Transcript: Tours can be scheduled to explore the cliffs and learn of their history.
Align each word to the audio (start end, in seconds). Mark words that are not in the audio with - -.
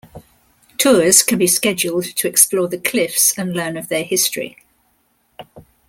Tours 0.79 1.21
can 1.21 1.37
be 1.37 1.45
scheduled 1.45 2.05
to 2.05 2.27
explore 2.27 2.67
the 2.67 2.79
cliffs 2.79 3.37
and 3.37 3.53
learn 3.53 3.77
of 3.77 3.87
their 3.89 4.03
history. 4.03 4.57